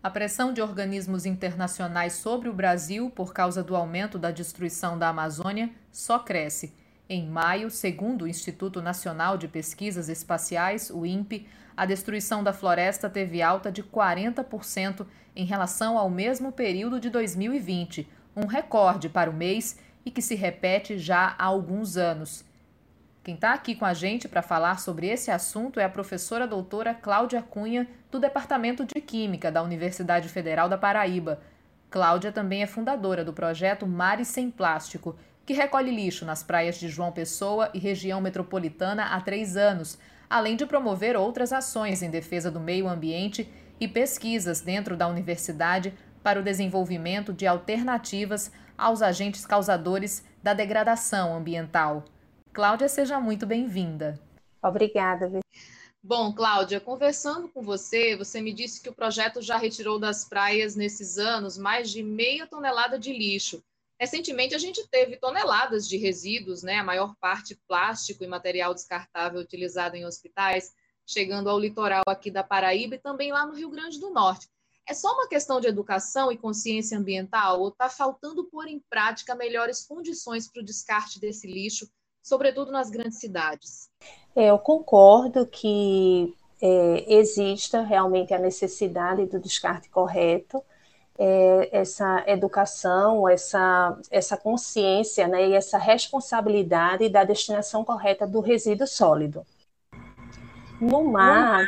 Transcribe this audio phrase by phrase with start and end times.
[0.00, 5.08] A pressão de organismos internacionais sobre o Brasil por causa do aumento da destruição da
[5.08, 6.72] Amazônia só cresce.
[7.08, 13.10] Em maio, segundo o Instituto Nacional de Pesquisas Espaciais, o INPE, a destruição da floresta
[13.10, 19.34] teve alta de 40% em relação ao mesmo período de 2020, um recorde para o
[19.34, 22.44] mês e que se repete já há alguns anos.
[23.28, 26.94] Quem está aqui com a gente para falar sobre esse assunto é a professora doutora
[26.94, 31.38] Cláudia Cunha, do Departamento de Química da Universidade Federal da Paraíba.
[31.90, 36.88] Cláudia também é fundadora do projeto Mares Sem Plástico, que recolhe lixo nas praias de
[36.88, 39.98] João Pessoa e região metropolitana há três anos,
[40.30, 43.46] além de promover outras ações em defesa do meio ambiente
[43.78, 51.36] e pesquisas dentro da universidade para o desenvolvimento de alternativas aos agentes causadores da degradação
[51.36, 52.06] ambiental.
[52.52, 54.20] Cláudia, seja muito bem-vinda.
[54.62, 55.30] Obrigada.
[56.02, 60.74] Bom, Cláudia, conversando com você, você me disse que o projeto já retirou das praias
[60.74, 63.62] nesses anos mais de meia tonelada de lixo.
[64.00, 69.40] Recentemente, a gente teve toneladas de resíduos, né, a maior parte plástico e material descartável
[69.40, 70.72] utilizado em hospitais,
[71.04, 74.48] chegando ao litoral aqui da Paraíba e também lá no Rio Grande do Norte.
[74.88, 79.34] É só uma questão de educação e consciência ambiental ou está faltando pôr em prática
[79.34, 81.90] melhores condições para o descarte desse lixo
[82.22, 83.90] sobretudo nas grandes cidades?
[84.34, 90.62] É, eu concordo que é, exista realmente a necessidade do descarte correto,
[91.18, 98.86] é, essa educação, essa, essa consciência né, e essa responsabilidade da destinação correta do resíduo
[98.86, 99.44] sólido.
[100.80, 101.66] No mar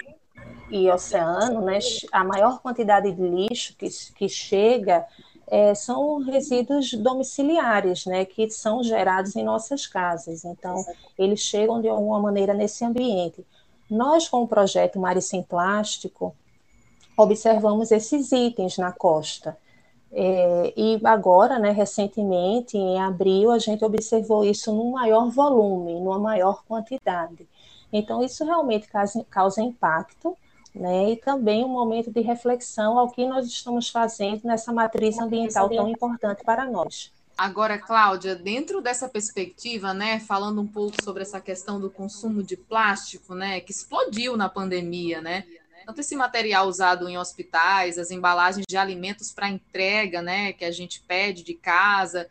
[0.71, 1.81] e oceano, né,
[2.13, 5.05] a maior quantidade de lixo que, que chega
[5.51, 10.45] é, são resíduos domiciliares, né, que são gerados em nossas casas.
[10.45, 10.85] Então,
[11.19, 13.45] eles chegam de alguma maneira nesse ambiente.
[13.91, 16.35] Nós, com o projeto Mares Sem Plástico,
[17.17, 19.59] observamos esses itens na costa.
[20.13, 26.19] É, e agora, né, recentemente, em abril, a gente observou isso num maior volume, numa
[26.21, 27.49] maior quantidade.
[27.93, 30.37] Então, isso realmente causa, causa impacto
[30.75, 31.13] né?
[31.13, 35.89] E também um momento de reflexão ao que nós estamos fazendo nessa matriz ambiental tão
[35.89, 37.13] importante para nós.
[37.37, 42.55] Agora, Cláudia, dentro dessa perspectiva, né, falando um pouco sobre essa questão do consumo de
[42.55, 45.47] plástico, né, que explodiu na pandemia, né?
[45.87, 50.71] Tanto esse material usado em hospitais, as embalagens de alimentos para entrega, né, que a
[50.71, 52.29] gente pede de casa.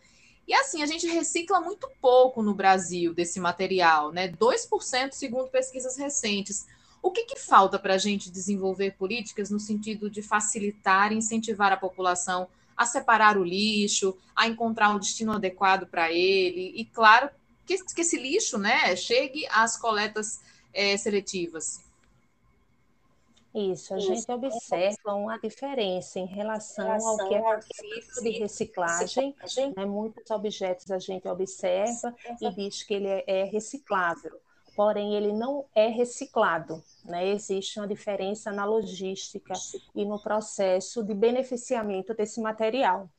[0.48, 4.28] E assim, a gente recicla muito pouco no Brasil desse material, né?
[4.28, 6.68] 2% segundo pesquisas recentes.
[7.02, 11.72] O que, que falta para a gente desenvolver políticas no sentido de facilitar e incentivar
[11.72, 17.30] a população a separar o lixo, a encontrar um destino adequado para ele, e claro,
[17.66, 20.40] que, que, esse lixo né, chegue às coletas
[20.74, 21.84] é, seletivas?
[23.54, 29.36] Isso, a gente observa uma diferença em relação ao que é possível de reciclagem.
[29.76, 29.86] Né?
[29.86, 34.40] Muitos objetos a gente observa e diz que ele é, é reciclável
[34.80, 36.82] porém ele não é reciclado.
[37.04, 37.32] Né?
[37.32, 39.54] Existe uma diferença na logística
[39.94, 43.10] e no processo de beneficiamento desse material.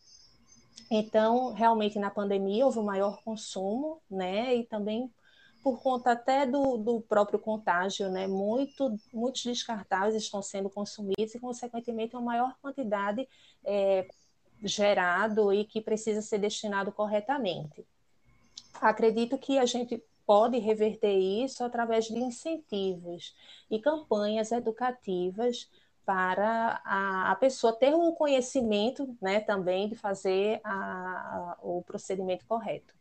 [0.91, 4.54] Então, realmente, na pandemia houve um maior consumo, né?
[4.54, 5.12] E também
[5.62, 8.27] por conta até do, do próprio contágio, né?
[8.27, 13.28] Muito, muitos descartáveis estão sendo consumidos e, consequentemente, uma maior quantidade
[13.62, 14.09] é,
[14.65, 17.84] gerado e que precisa ser destinado corretamente.
[18.81, 23.34] Acredito que a gente pode reverter isso através de incentivos
[23.68, 25.68] e campanhas educativas
[26.06, 32.46] para a, a pessoa ter o conhecimento né, também de fazer a, a, o procedimento
[32.46, 32.94] correto.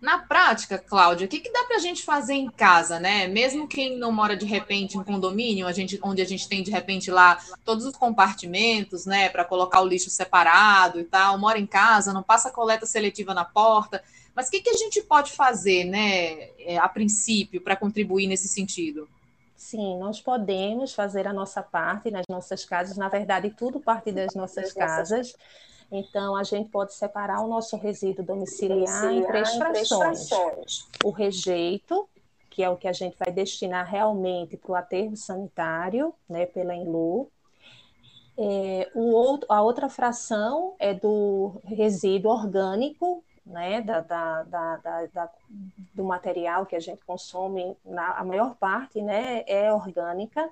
[0.00, 3.26] Na prática, Cláudia, o que, que dá para a gente fazer em casa, né?
[3.26, 6.70] Mesmo quem não mora de repente em condomínio, a gente, onde a gente tem de
[6.70, 11.66] repente lá todos os compartimentos, né, para colocar o lixo separado e tal, mora em
[11.66, 14.02] casa, não passa coleta seletiva na porta.
[14.34, 18.48] Mas o que, que a gente pode fazer, né, é, a princípio, para contribuir nesse
[18.48, 19.08] sentido?
[19.56, 24.34] Sim, nós podemos fazer a nossa parte nas nossas casas, na verdade, tudo parte das
[24.34, 25.34] nossas casas.
[25.90, 30.28] Então, a gente pode separar o nosso resíduo domiciliar, em três frações.
[31.04, 32.08] O rejeito,
[32.50, 36.74] que é o que a gente vai destinar realmente para o aterro sanitário, né, pela
[36.74, 37.30] Enlu.
[38.38, 45.30] É, o outro, a outra fração é do resíduo orgânico, né, da, da, da, da,
[45.94, 50.50] do material que a gente consome, na, a maior parte né, é orgânica.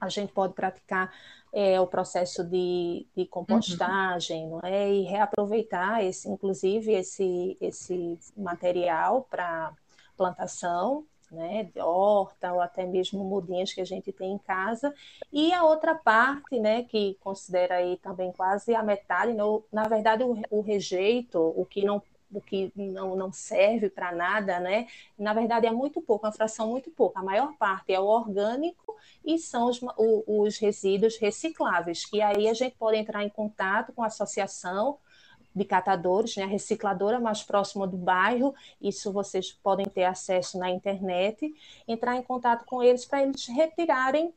[0.00, 1.12] A gente pode praticar
[1.52, 4.60] é, o processo de, de compostagem uhum.
[4.62, 4.92] não é?
[4.92, 9.72] e reaproveitar, esse, inclusive, esse, esse material para
[10.16, 11.04] plantação.
[11.30, 14.94] né, de horta ou até mesmo mudinhas que a gente tem em casa,
[15.32, 20.22] e a outra parte, né, que considera aí também quase a metade, no, na verdade
[20.22, 22.00] o, o rejeito, o que não
[22.32, 24.86] o que não, não serve para nada, né?
[25.18, 27.20] Na verdade, é muito pouco, uma fração muito pouca.
[27.20, 29.80] A maior parte é o orgânico e são os,
[30.26, 34.98] os resíduos recicláveis, que aí a gente pode entrar em contato com a associação
[35.54, 40.70] de catadores, né, a recicladora mais próxima do bairro, isso vocês podem ter acesso na
[40.70, 41.50] internet,
[41.88, 44.34] entrar em contato com eles para eles retirarem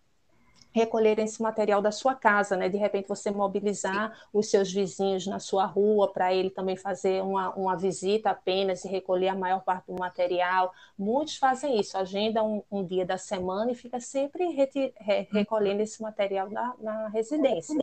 [0.72, 2.70] recolherem esse material da sua casa, né?
[2.70, 7.50] De repente você mobilizar os seus vizinhos na sua rua para ele também fazer uma,
[7.56, 10.74] uma visita apenas e recolher a maior parte do material.
[10.98, 16.02] Muitos fazem isso, agenda um, um dia da semana e fica sempre re, recolhendo esse
[16.02, 17.76] material na, na residência.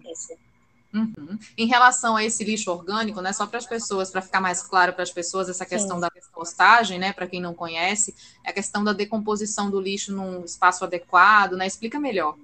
[0.95, 1.39] Uhum.
[1.59, 4.95] Em relação a esse lixo orgânico, né, só para as pessoas, para ficar mais claro
[4.95, 6.03] para as pessoas, essa questão Sim.
[6.03, 10.45] da compostagem, né, para quem não conhece, é a questão da decomposição do lixo num
[10.45, 11.67] espaço adequado, né?
[11.67, 12.37] Explica melhor.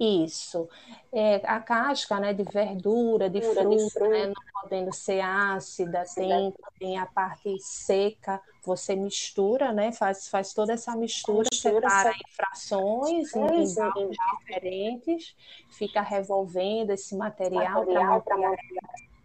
[0.00, 0.66] Isso.
[1.12, 4.08] É, a casca né, de verdura, de fruta, de fruta.
[4.08, 10.54] Né, não podendo ser ácida, tem também a parte seca, você mistura, né, faz, faz
[10.54, 15.36] toda essa mistura, mistura separa em frações, em, em baldes diferentes,
[15.68, 18.52] fica revolvendo esse material para manter a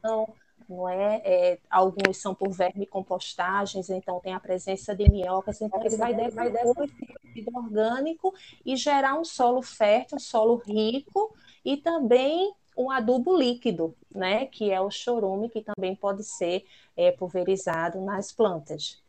[0.03, 0.35] reação
[0.69, 1.21] não é?
[1.23, 1.59] é?
[1.69, 7.17] alguns são por vermicompostagens, então tem a presença de minhocas, então ele vai decompor esse
[7.23, 8.33] resíduo orgânico
[8.65, 14.45] e gerar um solo fértil, um solo rico e também um adubo líquido, né?
[14.47, 16.65] Que é o chorume, que também pode ser
[16.95, 19.01] é, pulverizado nas plantas.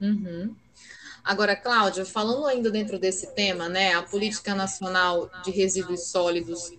[0.00, 0.54] Uhum.
[1.24, 6.72] Agora, Cláudia, falando ainda dentro desse tema, né, a Política Nacional de Resíduos Sólidos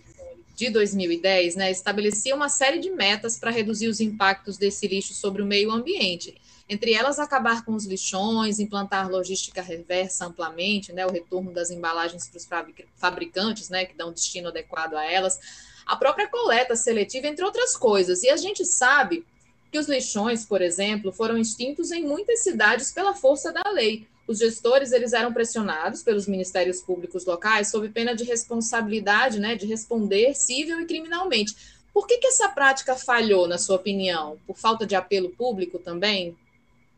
[0.54, 5.42] de 2010, né, estabelecia uma série de metas para reduzir os impactos desse lixo sobre
[5.42, 6.40] o meio ambiente.
[6.68, 12.28] Entre elas, acabar com os lixões, implantar logística reversa amplamente, né, o retorno das embalagens
[12.28, 12.48] para os
[12.96, 15.38] fabricantes, né, que dão destino adequado a elas,
[15.84, 18.22] a própria coleta seletiva, entre outras coisas.
[18.22, 19.26] E a gente sabe
[19.70, 24.38] que os lixões, por exemplo, foram extintos em muitas cidades pela força da lei os
[24.38, 30.34] gestores eles eram pressionados pelos ministérios públicos locais sob pena de responsabilidade, né, de responder
[30.34, 31.54] civil e criminalmente.
[31.92, 34.38] Por que, que essa prática falhou, na sua opinião?
[34.46, 36.36] Por falta de apelo público também?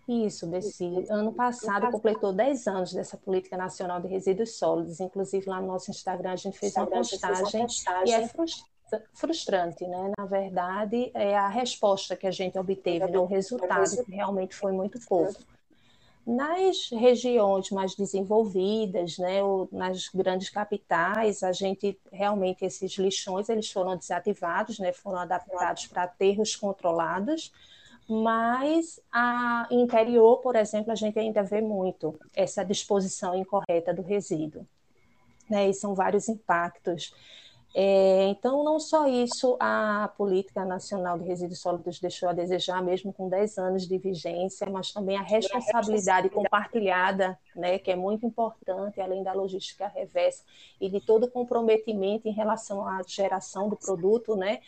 [0.08, 1.04] Isso, Bessi.
[1.10, 5.00] Ano passado completou 10 anos dessa política nacional de resíduos sólidos.
[5.00, 7.66] Inclusive, lá no nosso Instagram a gente fez uma postagem,
[8.06, 8.30] e é
[9.12, 10.12] frustrante, né?
[10.16, 13.18] Na verdade, é a resposta que a gente obteve, né?
[13.18, 15.34] o resultado que realmente foi muito pouco.
[16.26, 23.70] Nas regiões mais desenvolvidas, né, ou nas grandes capitais, a gente realmente esses lixões eles
[23.70, 27.52] foram desativados, né, foram adaptados para aterros controlados,
[28.08, 34.66] mas a interior, por exemplo, a gente ainda vê muito essa disposição incorreta do resíduo,
[35.48, 37.14] né, e são vários impactos.
[37.78, 43.12] É, então, não só isso, a Política Nacional de Resíduos Sólidos deixou a desejar, mesmo
[43.12, 48.98] com 10 anos de vigência, mas também a responsabilidade compartilhada, né, que é muito importante,
[48.98, 50.42] além da logística reversa
[50.80, 54.60] e de todo o comprometimento em relação à geração do produto, né,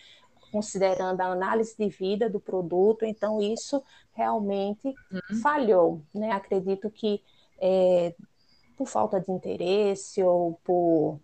[0.52, 3.06] considerando a análise de vida do produto.
[3.06, 3.82] Então, isso
[4.12, 5.40] realmente uhum.
[5.42, 6.02] falhou.
[6.12, 6.30] Né?
[6.30, 7.22] Acredito que
[7.58, 8.14] é,
[8.76, 11.18] por falta de interesse ou por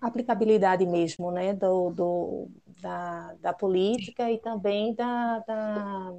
[0.00, 2.48] aplicabilidade mesmo, né, do, do
[2.80, 6.12] da, da, política e também da, da,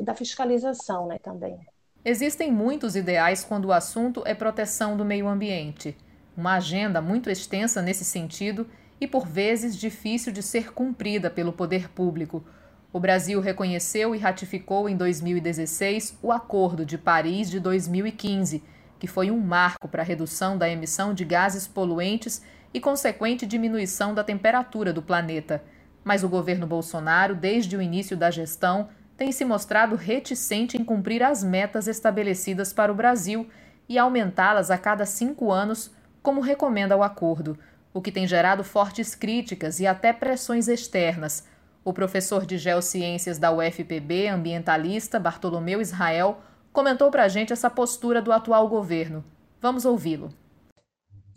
[0.00, 1.58] da fiscalização, né, também.
[2.04, 5.96] Existem muitos ideais quando o assunto é proteção do meio ambiente.
[6.36, 8.66] Uma agenda muito extensa nesse sentido
[9.00, 12.44] e, por vezes, difícil de ser cumprida pelo poder público.
[12.92, 18.62] O Brasil reconheceu e ratificou em 2016 o Acordo de Paris de 2015
[18.98, 24.14] que foi um marco para a redução da emissão de gases poluentes e consequente diminuição
[24.14, 25.62] da temperatura do planeta.
[26.04, 31.22] Mas o governo Bolsonaro, desde o início da gestão, tem se mostrado reticente em cumprir
[31.22, 33.48] as metas estabelecidas para o Brasil
[33.88, 35.90] e aumentá-las a cada cinco anos,
[36.22, 37.58] como recomenda o acordo,
[37.94, 41.46] o que tem gerado fortes críticas e até pressões externas.
[41.82, 46.40] O professor de Geociências da UFPB, ambientalista Bartolomeu Israel,
[46.76, 49.24] comentou para a gente essa postura do atual governo.
[49.62, 50.28] Vamos ouvi-lo.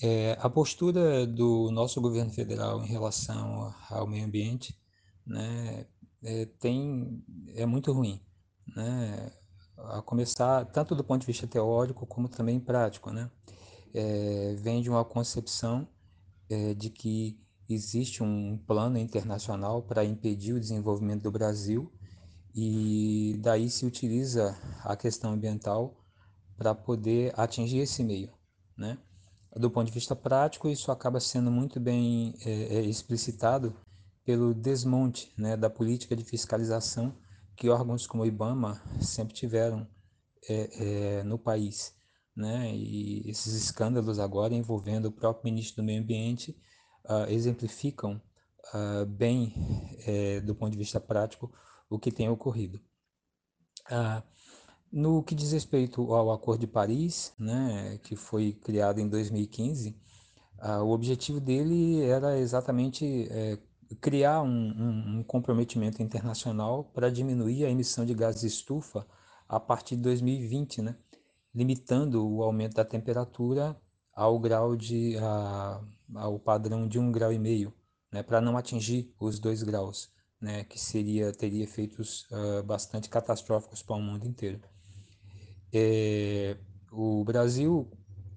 [0.03, 4.77] É, a postura do nosso governo federal em relação ao meio ambiente
[5.25, 5.85] né,
[6.21, 7.23] é, tem,
[7.55, 8.21] é muito ruim.
[8.75, 9.31] Né,
[9.77, 13.09] a começar tanto do ponto de vista teórico como também prático.
[13.09, 13.31] Né,
[13.93, 15.87] é, vem de uma concepção
[16.49, 21.89] é, de que existe um plano internacional para impedir o desenvolvimento do Brasil
[22.61, 25.95] e daí se utiliza a questão ambiental
[26.57, 28.33] para poder atingir esse meio,
[28.77, 28.97] né?
[29.55, 33.73] Do ponto de vista prático, isso acaba sendo muito bem é, é, explicitado
[34.25, 37.17] pelo desmonte né, da política de fiscalização
[37.55, 39.87] que órgãos como o IBAMA sempre tiveram
[40.47, 41.95] é, é, no país.
[42.35, 42.75] Né?
[42.75, 46.55] E esses escândalos agora envolvendo o próprio ministro do Meio Ambiente
[47.05, 48.21] uh, exemplificam
[48.73, 49.53] uh, bem,
[50.05, 51.51] é, do ponto de vista prático,
[51.89, 52.79] o que tem ocorrido.
[53.91, 54.21] Uh,
[54.91, 59.95] no que diz respeito ao Acordo de Paris, né, que foi criado em 2015,
[60.59, 63.57] ah, o objetivo dele era exatamente é,
[64.01, 69.07] criar um, um, um, comprometimento internacional para diminuir a emissão de gases de estufa
[69.47, 70.95] a partir de 2020, né,
[71.53, 73.79] limitando o aumento da temperatura
[74.13, 75.81] ao grau de a,
[76.15, 77.73] ao padrão de um grau e meio,
[78.11, 83.81] né, para não atingir os dois graus, né, que seria teria efeitos uh, bastante catastróficos
[83.81, 84.61] para o mundo inteiro.
[85.71, 86.57] É,
[86.91, 87.89] o Brasil,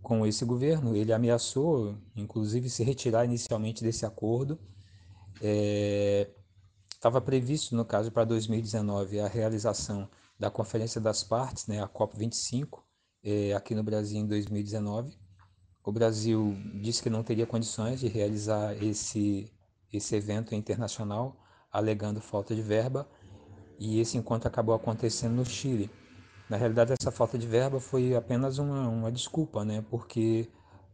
[0.02, 4.58] com esse governo, ele ameaçou, inclusive, se retirar inicialmente desse acordo.
[6.90, 11.88] Estava é, previsto, no caso, para 2019, a realização da Conferência das Partes, né, a
[11.88, 12.80] COP25,
[13.22, 15.16] é, aqui no Brasil em 2019.
[15.84, 19.52] O Brasil disse que não teria condições de realizar esse,
[19.92, 21.41] esse evento internacional,
[21.72, 23.08] alegando falta de verba,
[23.78, 25.90] e esse encontro acabou acontecendo no Chile.
[26.48, 29.84] Na realidade, essa falta de verba foi apenas uma, uma desculpa, né?
[29.90, 30.48] porque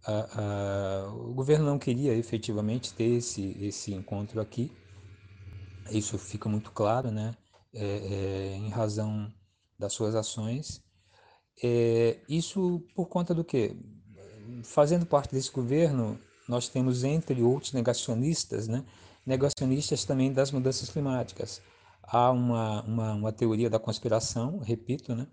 [0.05, 4.73] a, a, o governo não queria efetivamente ter esse, esse encontro aqui.
[5.91, 7.35] Isso fica muito claro, né?
[7.73, 9.33] É, é, em razão
[9.79, 10.83] das suas ações.
[11.63, 13.77] É, isso por conta do quê?
[14.65, 16.19] Fazendo parte desse governo,
[16.49, 18.85] nós temos, entre outros negacionistas, né?
[19.29, 21.61] Negacionistas também das mudanças climáticas.
[22.03, 25.27] Há uma, uma, uma teoria da conspiração, repito, né?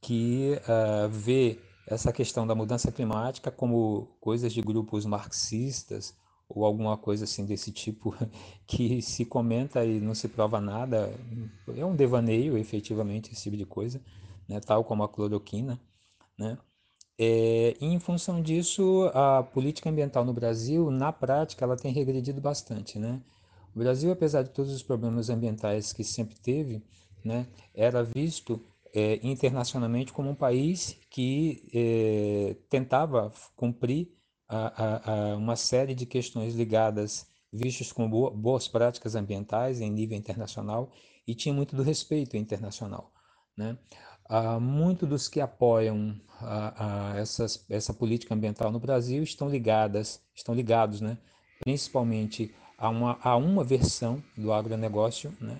[0.00, 6.16] que uh, vê essa questão da mudança climática como coisas de grupos marxistas
[6.48, 8.14] ou alguma coisa assim desse tipo
[8.66, 11.12] que se comenta e não se prova nada
[11.76, 14.00] é um devaneio efetivamente esse tipo de coisa
[14.48, 15.80] né tal como a cloroquina
[16.38, 16.58] né
[17.18, 22.98] é, em função disso a política ambiental no Brasil na prática ela tem regredido bastante
[22.98, 23.20] né
[23.74, 26.82] o Brasil apesar de todos os problemas ambientais que sempre teve
[27.24, 28.62] né era visto
[28.94, 34.08] é, internacionalmente como um país que é, tentava cumprir
[34.48, 40.16] a, a, a uma série de questões ligadas, vistas como boas práticas ambientais em nível
[40.16, 40.90] internacional
[41.26, 43.12] e tinha muito do respeito internacional.
[43.56, 43.76] Né?
[44.28, 50.20] Ah, muito dos que apoiam a, a essas, essa política ambiental no Brasil estão ligadas,
[50.34, 51.16] estão ligados, né?
[51.60, 55.58] principalmente a uma, a uma versão do agronegócio, né?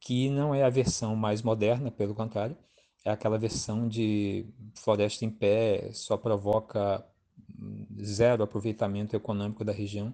[0.00, 2.56] que não é a versão mais moderna, pelo contrário,
[3.04, 4.44] é aquela versão de
[4.74, 7.04] floresta em pé, só provoca
[8.02, 10.12] zero aproveitamento econômico da região,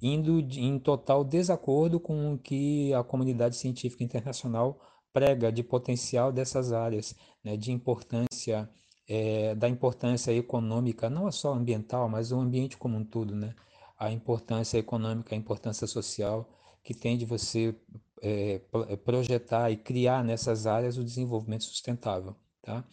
[0.00, 4.80] indo em total desacordo com o que a comunidade científica internacional
[5.12, 7.14] prega de potencial dessas áreas,
[7.44, 8.68] né, de importância,
[9.08, 13.54] é, da importância econômica, não só ambiental, mas o ambiente como um todo, né?
[14.02, 16.48] a importância econômica, a importância social
[16.82, 17.74] que tem de você
[18.20, 18.60] é,
[19.04, 22.34] projetar e criar nessas áreas o desenvolvimento sustentável.
[22.60, 22.84] Tá?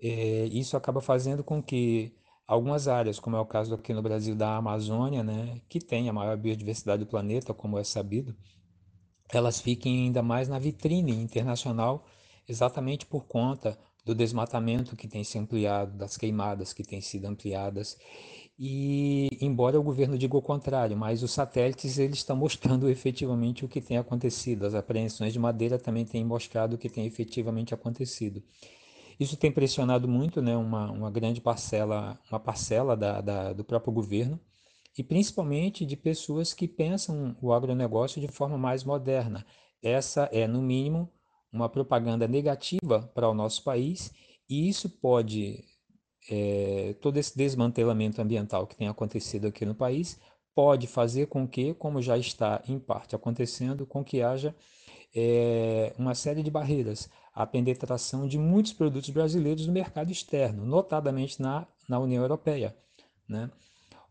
[0.00, 2.14] É, isso acaba fazendo com que
[2.46, 6.12] algumas áreas, como é o caso aqui no Brasil da Amazônia, né, que tem a
[6.12, 8.36] maior biodiversidade do planeta, como é sabido,
[9.32, 12.06] elas fiquem ainda mais na vitrine internacional,
[12.48, 17.96] exatamente por conta do desmatamento que tem se ampliado, das queimadas que têm sido ampliadas
[18.58, 23.68] e embora o governo diga o contrário, mas os satélites eles estão mostrando efetivamente o
[23.68, 24.64] que tem acontecido.
[24.64, 28.42] As apreensões de madeira também têm mostrado o que tem efetivamente acontecido.
[29.18, 33.92] Isso tem pressionado muito, né, uma, uma grande parcela, uma parcela da, da, do próprio
[33.92, 34.40] governo
[34.96, 39.44] e principalmente de pessoas que pensam o agronegócio de forma mais moderna.
[39.82, 41.10] Essa é, no mínimo,
[41.52, 44.12] uma propaganda negativa para o nosso país
[44.48, 45.64] e isso pode
[46.30, 50.18] é, todo esse desmantelamento ambiental que tem acontecido aqui no país
[50.54, 54.54] pode fazer com que, como já está em parte acontecendo, com que haja
[55.14, 61.42] é, uma série de barreiras à penetração de muitos produtos brasileiros no mercado externo, notadamente
[61.42, 62.74] na, na União Europeia.
[63.28, 63.50] Né?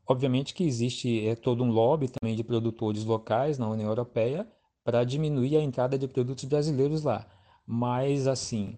[0.07, 4.47] Obviamente que existe é, todo um lobby também de produtores locais na União Europeia
[4.83, 7.25] para diminuir a entrada de produtos brasileiros lá.
[7.65, 8.77] Mas, assim,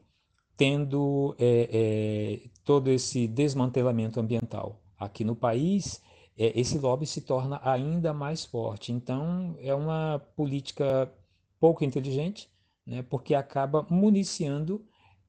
[0.55, 6.01] tendo é, é, todo esse desmantelamento ambiental aqui no país,
[6.37, 8.91] é, esse lobby se torna ainda mais forte.
[8.91, 11.11] Então, é uma política
[11.59, 12.49] pouco inteligente,
[12.85, 14.85] né, porque acaba municiando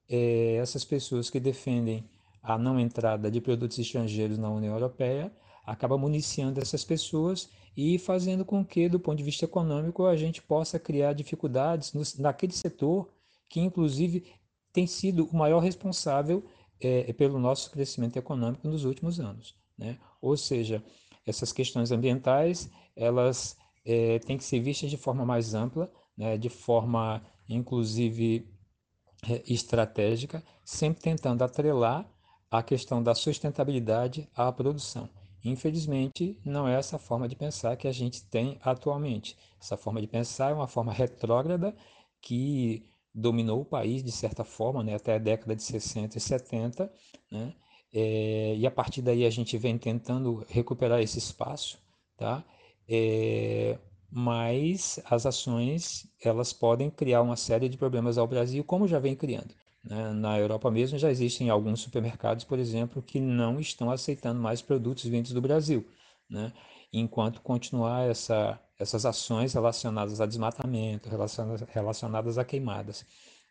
[0.07, 2.07] é, essas pessoas que defendem
[2.43, 5.31] a não entrada de produtos estrangeiros na União Europeia,
[5.67, 10.41] acaba municiando essas pessoas e fazendo com que, do ponto de vista econômico, a gente
[10.41, 13.09] possa criar dificuldades no, naquele setor
[13.49, 14.33] que, inclusive,
[14.71, 16.45] tem sido o maior responsável
[16.79, 19.55] é, pelo nosso crescimento econômico nos últimos anos.
[19.77, 19.99] Né?
[20.21, 20.81] Ou seja,
[21.25, 26.37] essas questões ambientais elas é, têm que ser vistas de forma mais ampla, né?
[26.37, 28.49] de forma, inclusive,
[29.29, 32.09] é, estratégica, sempre tentando atrelar
[32.49, 35.09] a questão da sustentabilidade à produção.
[35.49, 39.37] Infelizmente, não é essa forma de pensar que a gente tem atualmente.
[39.59, 41.75] Essa forma de pensar é uma forma retrógrada
[42.21, 46.91] que dominou o país de certa forma, né, até a década de 60 e 70,
[47.31, 47.53] né,
[47.93, 51.79] é, e a partir daí a gente vem tentando recuperar esse espaço,
[52.17, 52.43] tá?
[52.87, 53.77] É,
[54.11, 59.15] mas as ações elas podem criar uma série de problemas ao Brasil, como já vem
[59.15, 59.53] criando.
[59.83, 60.11] Né?
[60.13, 65.05] Na Europa mesmo já existem alguns supermercados, por exemplo, que não estão aceitando mais produtos
[65.05, 65.85] vindos do Brasil,
[66.29, 66.51] né?
[66.91, 73.05] enquanto continuar essa, essas ações relacionadas a desmatamento, relacionadas, relacionadas a queimadas.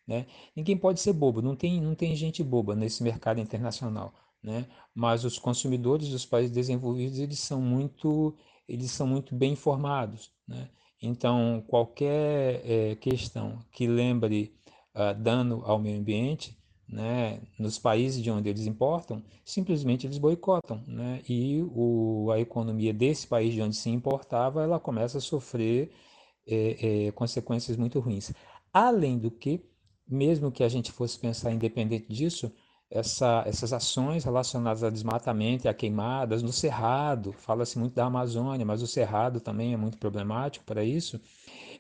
[0.06, 0.26] Né?
[0.54, 4.12] Ninguém pode ser bobo, não tem, não tem gente boba nesse mercado internacional.
[4.42, 4.66] Né?
[4.95, 8.37] Mas os consumidores dos países desenvolvidos eles são muito,
[8.68, 10.30] eles são muito bem informados.
[10.47, 10.68] Né?
[11.02, 14.54] Então, qualquer é, questão que lembre
[14.97, 16.57] uh, dano ao meio ambiente,
[16.88, 22.95] né, nos países de onde eles importam, simplesmente eles boicotam, né, e o, a economia
[22.95, 25.91] desse país de onde se importava, ela começa a sofrer
[26.47, 28.33] é, é, consequências muito ruins.
[28.73, 29.65] Além do que,
[30.09, 32.53] mesmo que a gente fosse pensar independente disso,
[32.88, 38.65] essa, essas ações relacionadas a desmatamento e a queimadas no Cerrado, fala-se muito da Amazônia,
[38.65, 41.21] mas o Cerrado também é muito problemático para isso,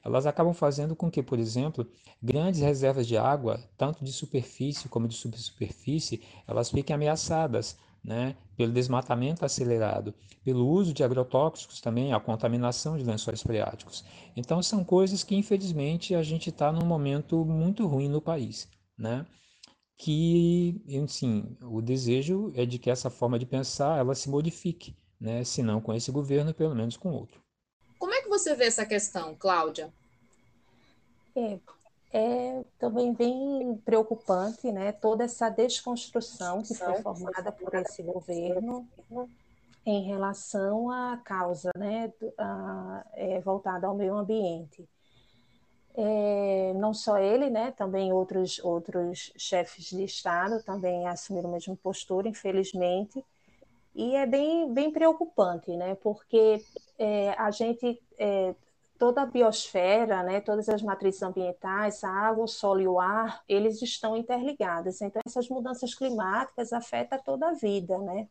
[0.06, 1.84] elas acabam fazendo com que, por exemplo,
[2.22, 8.72] grandes reservas de água, tanto de superfície como de subsuperfície, elas fiquem ameaçadas né, pelo
[8.72, 14.04] desmatamento acelerado, pelo uso de agrotóxicos também, a contaminação de lençóis freáticos.
[14.36, 18.68] Então, são coisas que, infelizmente, a gente está num momento muito ruim no país.
[18.96, 19.26] Né?
[19.98, 25.42] Que, enfim, o desejo é de que essa forma de pensar ela se modifique, né?
[25.42, 27.45] se não com esse governo, pelo menos com outro.
[28.36, 29.90] Você vê essa questão, Cláudia?
[31.34, 31.58] É,
[32.12, 34.92] é também bem preocupante, né?
[34.92, 38.86] Toda essa desconstrução que foi formada por esse governo
[39.86, 42.12] em relação à causa, né?
[42.36, 44.86] A, é, voltada ao meio ambiente.
[45.94, 47.70] É, não só ele, né?
[47.70, 53.24] Também outros outros chefes de estado também assumiram a mesma postura, infelizmente.
[53.96, 55.94] E é bem, bem preocupante, né?
[55.94, 56.62] Porque
[56.98, 58.54] é, a gente, é,
[58.98, 63.42] toda a biosfera, né, todas as matrizes ambientais, a água, o solo e o ar,
[63.48, 65.00] eles estão interligados.
[65.00, 68.28] Então, essas mudanças climáticas afetam toda a vida, né?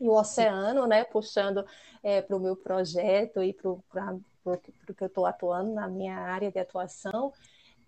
[0.00, 1.66] E o oceano, né, puxando
[2.00, 4.56] é, para o meu projeto e para o
[4.94, 7.32] que eu estou atuando na minha área de atuação,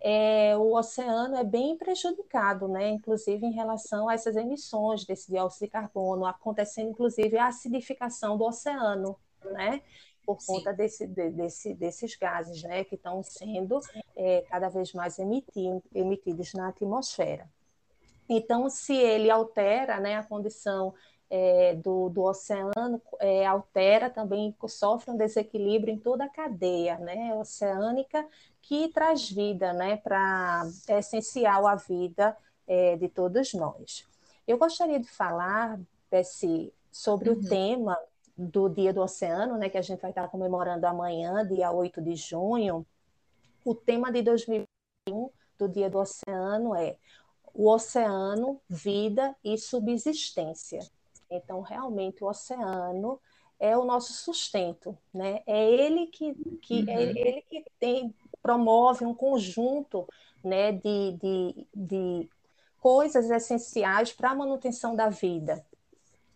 [0.01, 2.89] é, o oceano é bem prejudicado, né?
[2.89, 8.45] inclusive em relação a essas emissões desse dióxido de carbono, acontecendo inclusive a acidificação do
[8.45, 9.83] oceano, né?
[10.25, 12.85] por conta desse, desse, desses gases né?
[12.85, 13.81] que estão sendo
[14.15, 17.49] é, cada vez mais emitindo, emitidos na atmosfera.
[18.29, 20.95] Então, se ele altera né, a condição
[21.31, 27.35] é, do, do, oceano é, altera também, sofre um desequilíbrio em toda a cadeia né,
[27.35, 28.27] oceânica
[28.63, 32.37] que traz vida né, para é essencial à vida
[32.67, 34.07] é, de todos nós.
[34.47, 35.79] Eu gostaria de falar,
[36.11, 37.37] Bessie, sobre uhum.
[37.37, 37.99] o tema
[38.37, 42.15] do Dia do Oceano, né, que a gente vai estar comemorando amanhã, dia 8 de
[42.15, 42.87] junho.
[43.65, 46.97] O tema de 2021 do Dia do Oceano é
[47.53, 50.79] o oceano, vida e subsistência.
[51.31, 53.21] Então, realmente, o oceano
[53.59, 55.43] é o nosso sustento, né?
[55.47, 57.01] É ele que, que, é uhum.
[57.01, 60.07] é ele que tem, promove um conjunto
[60.43, 62.31] né, de, de, de
[62.81, 65.65] coisas essenciais para a manutenção da vida.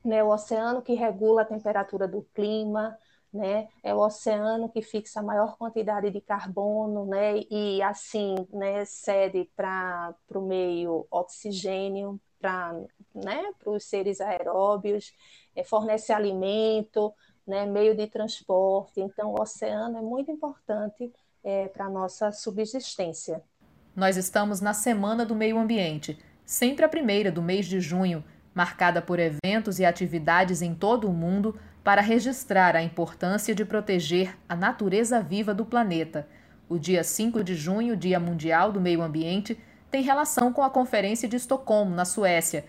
[0.05, 0.23] Né?
[0.23, 2.99] O oceano que regula a temperatura do clima,
[3.33, 3.69] né?
[3.83, 7.41] É o oceano que fixa a maior quantidade de carbono, né?
[7.51, 12.75] E assim, né, cede para o meio oxigênio, para
[13.15, 15.13] né, os seres aeróbios,
[15.55, 17.15] é, fornece alimento,
[17.47, 19.01] né, meio de transporte.
[19.01, 21.13] Então, o oceano é muito importante
[21.45, 23.41] é, para a nossa subsistência.
[23.95, 28.25] Nós estamos na Semana do Meio Ambiente, sempre a primeira do mês de junho,
[28.55, 34.37] marcada por eventos e atividades em todo o mundo para registrar a importância de proteger
[34.49, 36.29] a natureza viva do planeta.
[36.69, 39.59] O dia 5 de junho, Dia Mundial do Meio Ambiente,
[39.93, 42.65] tem relação com a Conferência de Estocolmo, na Suécia,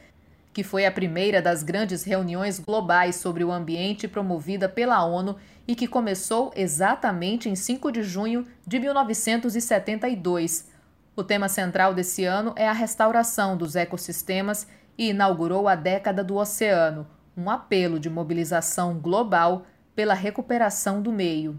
[0.51, 5.73] que foi a primeira das grandes reuniões globais sobre o ambiente promovida pela ONU e
[5.73, 10.69] que começou exatamente em 5 de junho de 1972.
[11.15, 16.35] O tema central desse ano é a restauração dos ecossistemas e inaugurou a Década do
[16.35, 17.07] Oceano,
[17.37, 21.57] um apelo de mobilização global pela recuperação do meio.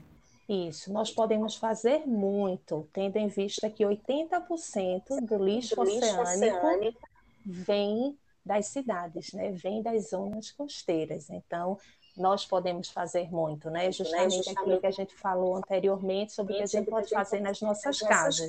[0.49, 6.67] Isso, nós podemos fazer muito, tendo em vista que 80% do lixo, do lixo oceânico,
[6.67, 7.09] oceânico
[7.47, 9.53] vem das cidades, né?
[9.53, 11.31] vem das zonas costeiras.
[11.31, 11.79] Então,
[12.17, 13.91] nós podemos fazer muito, né?
[13.91, 17.41] Justamente, Justamente aquilo que a gente falou anteriormente sobre o que a gente pode fazer
[17.41, 18.47] nas nossas casas.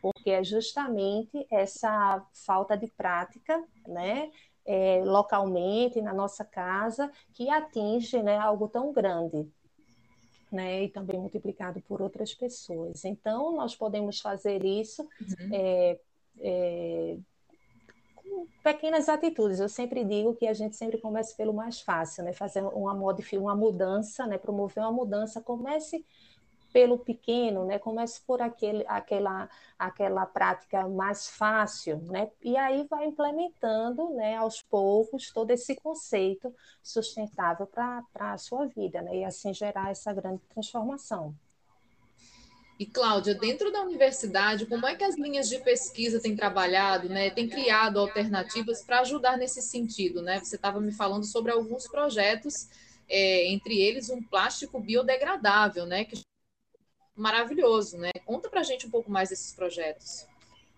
[0.00, 4.30] Porque é justamente essa falta de prática, né?
[4.64, 9.50] É, localmente, na nossa casa, que atinge né, algo tão grande.
[10.52, 13.06] Né, e também multiplicado por outras pessoas.
[13.06, 15.48] Então, nós podemos fazer isso uhum.
[15.50, 15.98] é,
[16.40, 17.16] é,
[18.62, 19.60] pequenas atitudes.
[19.60, 22.34] Eu sempre digo que a gente sempre começa pelo mais fácil, né?
[22.34, 24.36] Fazer uma, uma mudança, né?
[24.36, 25.40] Promover uma mudança.
[25.40, 26.04] Comece
[26.72, 27.78] pelo pequeno, né?
[27.78, 32.30] Comece por aquele, aquela, aquela prática mais fácil, né?
[32.42, 34.36] E aí vai implementando, né?
[34.36, 39.18] Aos poucos todo esse conceito sustentável para a sua vida, né?
[39.18, 41.34] E assim gerar essa grande transformação.
[42.78, 47.30] E, Cláudia, dentro da universidade, como é que as linhas de pesquisa têm trabalhado, né,
[47.30, 50.20] têm criado alternativas para ajudar nesse sentido?
[50.20, 50.40] Né?
[50.40, 52.68] Você estava me falando sobre alguns projetos,
[53.08, 56.16] é, entre eles um plástico biodegradável, né, que
[57.14, 57.98] maravilhoso.
[57.98, 58.10] Né?
[58.24, 60.26] Conta para a gente um pouco mais desses projetos.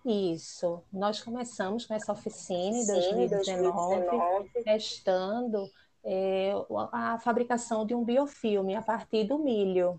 [0.04, 4.50] Isso, nós começamos com essa oficina em 2019, 2019.
[4.62, 5.70] testando
[6.04, 6.52] é,
[6.92, 9.98] a fabricação de um biofilme a partir do milho.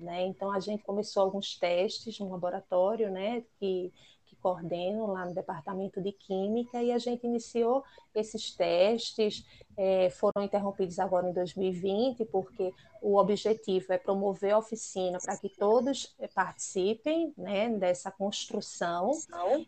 [0.00, 0.26] Né?
[0.26, 3.92] Então, a gente começou alguns testes no laboratório, né, que,
[4.32, 10.42] que coordeno lá no departamento de Química, e a gente iniciou esses testes, é, foram
[10.42, 16.26] interrompidos agora em 2020, porque o objetivo é promover a oficina para que todos é,
[16.28, 19.12] participem né, dessa construção.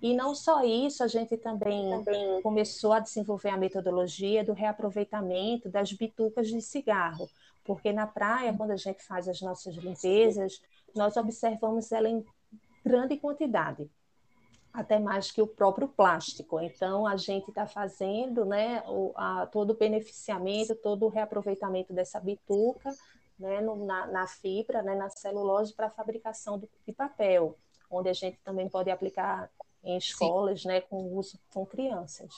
[0.01, 2.43] E não só isso, a gente também, também.
[2.43, 7.29] começou a desenvolver a metodologia do reaproveitamento das bitucas de cigarro
[7.65, 10.61] porque na praia, quando a gente faz as nossas limpezas,
[10.95, 12.23] nós observamos ela em
[12.85, 13.91] grande quantidade,
[14.75, 16.61] até mais que o próprio plástico.
[16.61, 22.19] Então, a gente está fazendo né, o, a, todo o beneficiamento, todo o reaproveitamento dessa
[22.19, 22.93] bituca
[23.39, 27.57] né, no, na, na, fibra, né, na celulose, para a fabricação de, de, papel,
[27.89, 29.49] onde a gente também pode aplicar
[29.85, 32.35] em escolas né, com uso com crianças.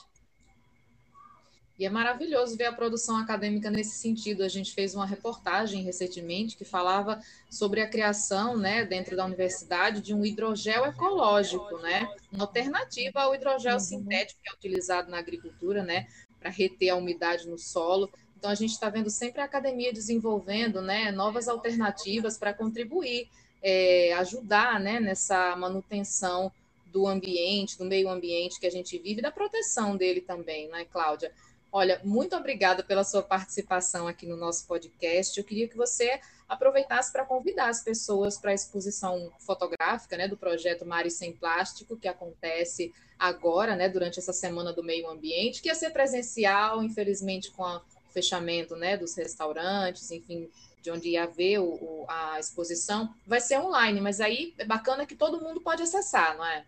[1.79, 4.43] E é maravilhoso ver a produção acadêmica nesse sentido.
[4.43, 10.01] A gente fez uma reportagem recentemente que falava sobre a criação, né, dentro da universidade,
[10.01, 13.81] de um hidrogel ecológico, né, uma alternativa ao hidrogel uhum.
[13.81, 16.07] sintético que é utilizado na agricultura, né,
[16.41, 18.11] para reter a umidade no solo.
[18.39, 23.29] Então a gente está vendo sempre a academia desenvolvendo, né, novas alternativas para contribuir,
[23.63, 26.51] é, ajudar, né, nessa manutenção
[26.87, 31.31] do ambiente, do meio ambiente que a gente vive, da proteção dele também, né, Cláudia?
[31.79, 35.39] Olha, muito obrigada pela sua participação aqui no nosso podcast.
[35.39, 40.39] Eu queria que você aproveitasse para convidar as pessoas para a exposição fotográfica né, do
[40.39, 45.69] projeto Mare Sem Plástico, que acontece agora, né, durante essa semana do meio ambiente, que
[45.69, 50.49] ia ser presencial, infelizmente, com o fechamento né, dos restaurantes, enfim,
[50.81, 55.05] de onde ia haver o, o, a exposição, vai ser online, mas aí é bacana
[55.05, 56.65] que todo mundo pode acessar, não é?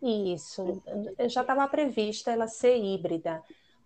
[0.00, 0.80] Isso,
[1.28, 3.42] já estava prevista ela ser híbrida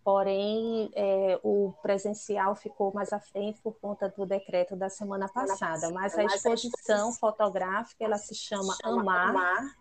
[0.09, 5.91] porém é, o presencial ficou mais à frente por conta do decreto da semana passada.
[5.91, 9.77] Mas a exposição fotográfica ela se chama Amar,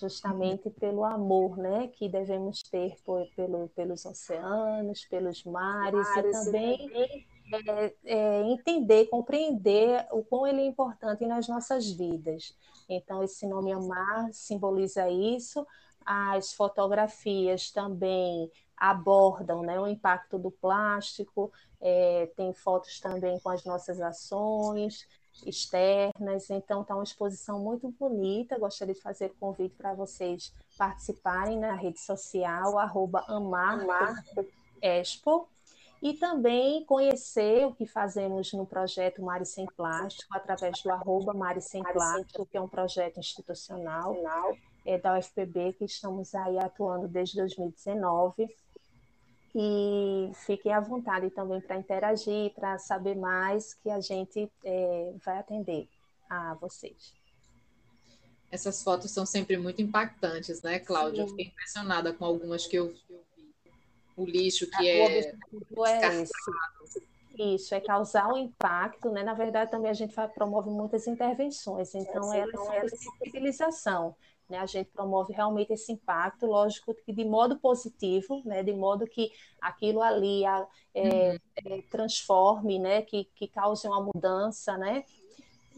[0.00, 7.26] justamente pelo amor, né, que devemos ter por, pelo, pelos oceanos, pelos mares, e também
[7.52, 12.56] é, é, entender, compreender o quão ele é importante nas nossas vidas.
[12.88, 15.66] Então, esse nome Amar simboliza isso.
[16.04, 23.64] As fotografias também abordam né, o impacto do plástico, é, tem fotos também com as
[23.64, 25.06] nossas ações
[25.46, 31.58] externas, então está uma exposição muito bonita, gostaria de fazer o convite para vocês participarem
[31.58, 34.28] na rede social, arroba amarexpo,
[36.02, 41.82] e também conhecer o que fazemos no projeto Mare Sem Plástico, através do arroba Sem
[41.84, 44.16] Plástico, que é um projeto institucional
[44.84, 48.48] é, da UFPB, que estamos aí atuando desde 2019,
[49.54, 55.38] e fiquem à vontade também para interagir, para saber mais, que a gente é, vai
[55.38, 55.88] atender
[56.28, 57.12] a vocês.
[58.50, 61.22] Essas fotos são sempre muito impactantes, né, Cláudia?
[61.22, 63.22] Eu fiquei impressionada com algumas que eu, vi.
[64.16, 65.06] o lixo que é.
[65.06, 66.32] Objetivo é esse.
[67.38, 69.24] Isso, é causar um impacto, né?
[69.24, 72.44] Na verdade, também a gente promove muitas intervenções, então é
[72.76, 74.14] essa sensibilização.
[74.52, 74.58] Né?
[74.58, 78.62] A gente promove realmente esse impacto, lógico que de modo positivo, né?
[78.62, 80.58] de modo que aquilo ali é,
[80.94, 81.38] uhum.
[81.64, 83.00] é, transforme, né?
[83.00, 85.04] que, que cause uma mudança, né?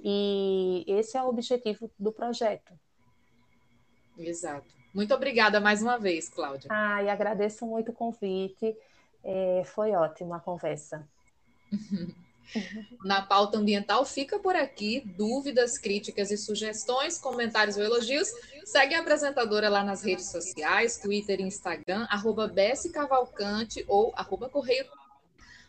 [0.02, 2.72] E esse é o objetivo do projeto.
[4.18, 4.66] Exato.
[4.92, 6.68] Muito obrigada mais uma vez, Cláudia.
[6.68, 8.76] Ah, e agradeço muito o convite.
[9.22, 11.08] É, foi ótima a conversa.
[13.04, 15.02] Na pauta ambiental fica por aqui.
[15.16, 18.28] Dúvidas, críticas e sugestões, comentários ou elogios.
[18.64, 22.50] Segue a apresentadora lá nas redes sociais, Twitter e Instagram, arroba
[22.92, 24.86] Cavalcante ou arroba Correio.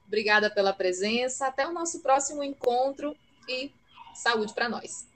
[0.07, 1.47] Obrigada pela presença.
[1.47, 3.15] Até o nosso próximo encontro
[3.47, 3.71] e
[4.13, 5.14] saúde para nós.